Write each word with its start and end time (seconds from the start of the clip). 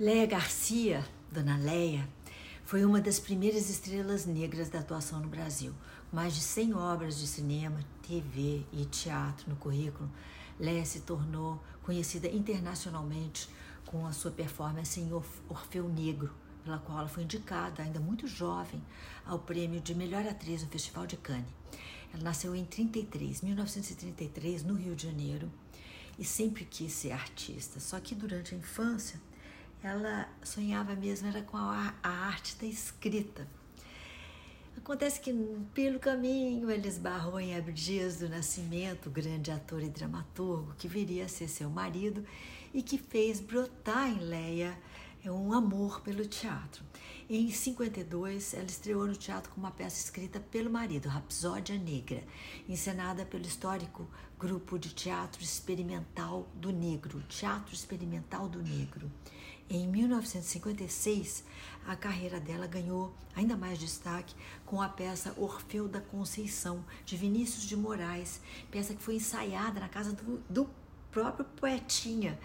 Léa 0.00 0.24
Garcia, 0.24 1.06
Dona 1.30 1.58
Léa, 1.58 2.08
foi 2.64 2.86
uma 2.86 3.02
das 3.02 3.20
primeiras 3.20 3.68
estrelas 3.68 4.24
negras 4.24 4.70
da 4.70 4.78
atuação 4.78 5.20
no 5.20 5.28
Brasil. 5.28 5.74
Mais 6.10 6.34
de 6.34 6.40
100 6.40 6.72
obras 6.72 7.18
de 7.18 7.26
cinema, 7.26 7.78
TV 8.08 8.64
e 8.72 8.86
teatro 8.86 9.50
no 9.50 9.56
currículo, 9.56 10.10
Léa 10.58 10.86
se 10.86 11.00
tornou 11.00 11.62
conhecida 11.82 12.28
internacionalmente 12.28 13.46
com 13.84 14.06
a 14.06 14.12
sua 14.14 14.30
performance 14.30 14.98
em 14.98 15.12
Orfeu 15.50 15.86
Negro, 15.86 16.34
pela 16.64 16.78
qual 16.78 17.00
ela 17.00 17.08
foi 17.08 17.24
indicada, 17.24 17.82
ainda 17.82 18.00
muito 18.00 18.26
jovem, 18.26 18.82
ao 19.26 19.38
prêmio 19.38 19.82
de 19.82 19.94
melhor 19.94 20.26
atriz 20.26 20.62
no 20.62 20.70
Festival 20.70 21.06
de 21.06 21.18
Cannes. 21.18 21.52
Ela 22.14 22.22
nasceu 22.22 22.56
em 22.56 22.64
33, 22.64 23.42
1933, 23.42 24.62
no 24.62 24.72
Rio 24.72 24.96
de 24.96 25.02
Janeiro, 25.02 25.52
e 26.18 26.24
sempre 26.24 26.64
quis 26.64 26.90
ser 26.90 27.12
artista. 27.12 27.78
Só 27.78 28.00
que 28.00 28.14
durante 28.14 28.54
a 28.54 28.58
infância 28.58 29.20
ela 29.82 30.28
sonhava 30.42 30.94
mesmo 30.94 31.28
era 31.28 31.42
com 31.42 31.56
a, 31.56 31.94
a 32.02 32.08
arte 32.08 32.56
da 32.56 32.66
escrita. 32.66 33.46
Acontece 34.76 35.20
que 35.20 35.32
pelo 35.74 35.98
caminho 35.98 36.70
ele 36.70 36.88
esbarrou 36.88 37.38
em 37.38 37.54
Abdias 37.54 38.18
do 38.18 38.28
Nascimento, 38.28 39.10
grande 39.10 39.50
ator 39.50 39.82
e 39.82 39.88
dramaturgo, 39.88 40.74
que 40.78 40.88
viria 40.88 41.26
a 41.26 41.28
ser 41.28 41.48
seu 41.48 41.68
marido 41.68 42.24
e 42.72 42.82
que 42.82 42.98
fez 42.98 43.40
brotar 43.40 44.08
em 44.08 44.18
Leia 44.18 44.76
um 45.28 45.52
amor 45.52 46.00
pelo 46.00 46.24
teatro. 46.24 46.82
Em 47.28 47.50
52, 47.50 48.54
ela 48.54 48.64
estreou 48.64 49.06
no 49.06 49.14
teatro 49.14 49.52
com 49.52 49.60
uma 49.60 49.70
peça 49.70 50.02
escrita 50.02 50.40
pelo 50.40 50.70
marido, 50.70 51.08
Rapsódia 51.08 51.76
Negra, 51.76 52.24
encenada 52.68 53.26
pelo 53.26 53.44
histórico 53.44 54.08
grupo 54.38 54.78
de 54.78 54.94
teatro 54.94 55.42
experimental 55.42 56.48
do 56.54 56.72
Negro, 56.72 57.20
Teatro 57.28 57.74
Experimental 57.74 58.48
do 58.48 58.62
Negro. 58.62 59.10
Em 59.68 59.86
1956, 59.86 61.44
a 61.86 61.94
carreira 61.94 62.40
dela 62.40 62.66
ganhou 62.66 63.14
ainda 63.36 63.56
mais 63.56 63.78
destaque 63.78 64.34
com 64.66 64.82
a 64.82 64.88
peça 64.88 65.34
Orfeu 65.36 65.86
da 65.86 66.00
Conceição, 66.00 66.84
de 67.04 67.16
Vinícius 67.16 67.64
de 67.64 67.76
Moraes, 67.76 68.40
peça 68.70 68.94
que 68.94 69.02
foi 69.02 69.16
ensaiada 69.16 69.78
na 69.78 69.88
casa 69.88 70.12
do, 70.12 70.38
do 70.48 70.68
próprio 71.10 71.44
Poetinha. 71.44 72.38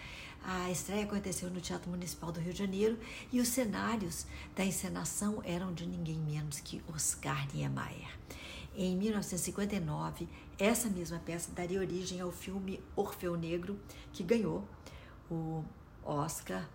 A 0.44 0.70
estreia 0.70 1.06
aconteceu 1.06 1.50
no 1.50 1.60
Teatro 1.60 1.90
Municipal 1.90 2.32
do 2.32 2.40
Rio 2.40 2.54
de 2.54 2.60
Janeiro 2.60 3.00
e 3.32 3.42
os 3.42 3.48
cenários 3.48 4.28
da 4.56 4.64
encenação 4.64 5.42
eram 5.44 5.74
de 5.74 5.88
ninguém 5.88 6.20
menos 6.20 6.60
que 6.60 6.84
Oscar 6.88 7.48
Niemeyer. 7.54 8.16
Em 8.76 8.96
1959, 8.96 10.28
essa 10.60 10.90
mesma 10.90 11.18
peça 11.18 11.52
daria 11.52 11.80
origem 11.80 12.20
ao 12.20 12.32
filme 12.32 12.84
Orfeu 12.96 13.36
Negro, 13.36 13.80
que 14.12 14.22
ganhou 14.22 14.68
o 15.32 15.64
Oscar 16.04 16.70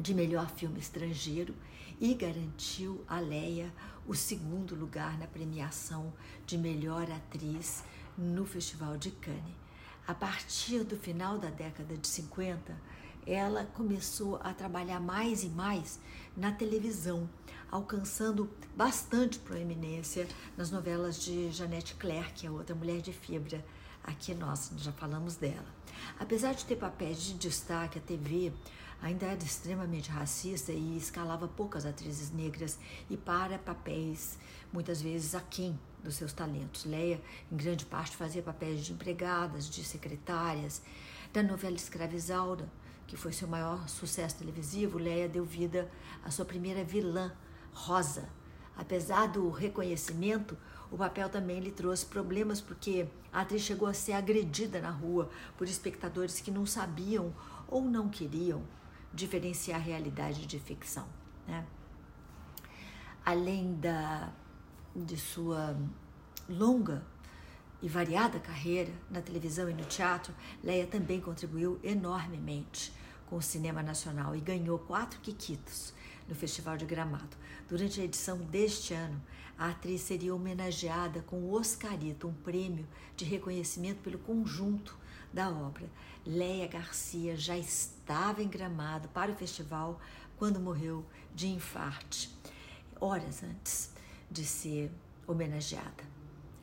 de 0.00 0.14
melhor 0.14 0.50
filme 0.50 0.80
estrangeiro 0.80 1.54
e 2.00 2.14
garantiu 2.14 3.04
a 3.06 3.20
Leia 3.20 3.72
o 4.06 4.14
segundo 4.14 4.74
lugar 4.74 5.18
na 5.18 5.26
premiação 5.26 6.12
de 6.46 6.56
melhor 6.56 7.08
atriz 7.10 7.84
no 8.16 8.44
Festival 8.46 8.96
de 8.96 9.10
Cannes. 9.10 9.69
A 10.06 10.14
partir 10.14 10.82
do 10.84 10.96
final 10.96 11.38
da 11.38 11.50
década 11.50 11.96
de 11.96 12.08
50, 12.08 12.76
ela 13.26 13.64
começou 13.64 14.40
a 14.42 14.52
trabalhar 14.52 15.00
mais 15.00 15.44
e 15.44 15.48
mais 15.48 16.00
na 16.36 16.50
televisão, 16.50 17.28
alcançando 17.70 18.50
bastante 18.74 19.38
proeminência 19.38 20.26
nas 20.56 20.70
novelas 20.70 21.22
de 21.22 21.50
Janete 21.52 21.94
Clerc, 21.94 22.46
a 22.46 22.50
outra 22.50 22.74
mulher 22.74 23.00
de 23.00 23.12
fibra. 23.12 23.64
Aqui 24.02 24.34
nós 24.34 24.72
já 24.78 24.92
falamos 24.92 25.36
dela. 25.36 25.66
Apesar 26.18 26.54
de 26.54 26.64
ter 26.64 26.76
papéis 26.76 27.22
de 27.22 27.34
destaque, 27.34 27.98
a 27.98 28.02
TV 28.02 28.52
ainda 29.02 29.26
era 29.26 29.42
extremamente 29.42 30.10
racista 30.10 30.72
e 30.72 30.96
escalava 30.96 31.46
poucas 31.46 31.86
atrizes 31.86 32.30
negras 32.30 32.78
e 33.08 33.16
para 33.16 33.58
papéis 33.58 34.38
muitas 34.72 35.00
vezes 35.00 35.34
aquém 35.34 35.78
dos 36.02 36.16
seus 36.16 36.32
talentos. 36.32 36.84
Leia, 36.84 37.20
em 37.50 37.56
grande 37.56 37.84
parte, 37.84 38.16
fazia 38.16 38.42
papéis 38.42 38.84
de 38.84 38.92
empregadas, 38.92 39.68
de 39.68 39.84
secretárias. 39.84 40.82
Da 41.32 41.42
novela 41.42 41.76
Escravizaura, 41.76 42.68
que 43.06 43.16
foi 43.16 43.32
seu 43.32 43.46
maior 43.46 43.88
sucesso 43.88 44.36
televisivo, 44.36 44.98
Leia 44.98 45.28
deu 45.28 45.44
vida 45.44 45.90
à 46.24 46.30
sua 46.30 46.44
primeira 46.44 46.82
vilã, 46.84 47.32
Rosa. 47.72 48.28
Apesar 48.76 49.28
do 49.28 49.50
reconhecimento, 49.50 50.56
o 50.90 50.96
papel 50.96 51.28
também 51.28 51.60
lhe 51.60 51.70
trouxe 51.70 52.04
problemas 52.06 52.60
porque 52.60 53.06
a 53.32 53.42
atriz 53.42 53.62
chegou 53.62 53.86
a 53.86 53.94
ser 53.94 54.12
agredida 54.12 54.80
na 54.80 54.90
rua 54.90 55.30
por 55.56 55.68
espectadores 55.68 56.40
que 56.40 56.50
não 56.50 56.66
sabiam 56.66 57.32
ou 57.68 57.82
não 57.82 58.08
queriam 58.08 58.62
diferenciar 59.12 59.80
realidade 59.80 60.46
de 60.46 60.58
ficção. 60.58 61.06
Né? 61.46 61.64
Além 63.24 63.74
da, 63.74 64.32
de 64.94 65.16
sua 65.16 65.76
longa 66.48 67.04
e 67.82 67.88
variada 67.88 68.38
carreira 68.38 68.92
na 69.10 69.20
televisão 69.22 69.70
e 69.70 69.74
no 69.74 69.84
teatro, 69.84 70.34
Leia 70.62 70.86
também 70.86 71.20
contribuiu 71.20 71.80
enormemente 71.82 72.92
com 73.26 73.36
o 73.36 73.42
cinema 73.42 73.82
nacional 73.82 74.34
e 74.34 74.40
ganhou 74.40 74.78
quatro 74.78 75.20
quiquitos 75.20 75.94
no 76.28 76.34
Festival 76.34 76.76
de 76.76 76.84
Gramado. 76.84 77.36
Durante 77.68 78.00
a 78.00 78.04
edição 78.04 78.38
deste 78.38 78.92
ano, 78.92 79.20
a 79.56 79.70
atriz 79.70 80.02
seria 80.02 80.34
homenageada 80.34 81.22
com 81.22 81.36
o 81.36 81.52
Oscarito, 81.52 82.26
um 82.26 82.34
prêmio 82.34 82.86
de 83.16 83.24
reconhecimento 83.24 84.00
pelo 84.02 84.18
conjunto 84.18 84.98
da 85.32 85.48
obra. 85.48 85.88
Leia 86.26 86.66
Garcia 86.66 87.36
já 87.36 87.56
estava 87.56 88.42
em 88.42 88.48
Gramado 88.48 89.08
para 89.08 89.30
o 89.30 89.36
festival 89.36 90.00
quando 90.36 90.58
morreu 90.58 91.04
de 91.34 91.48
infarte, 91.48 92.34
horas 93.00 93.42
antes 93.42 93.99
de 94.30 94.44
ser 94.44 94.90
homenageada, 95.26 96.04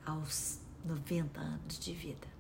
aos 0.06 0.60
90 0.86 1.40
anos 1.40 1.80
de 1.80 1.94
vida. 1.94 2.37